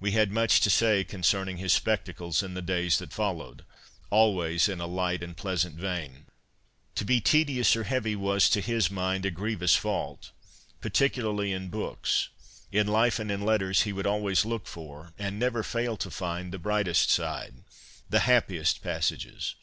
[0.00, 3.62] We had much to say concerning his spectacles in the days that followed—
[4.10, 6.24] always in a light and pleasant vein.
[6.94, 10.30] To be tedious or heavy was, to his mind, a grievous fault,
[10.80, 12.30] particularly in books.
[12.72, 16.54] In life and in letters he would always look for, and never fail to find,
[16.54, 17.56] the brightest side,
[18.08, 19.56] the happiest passages.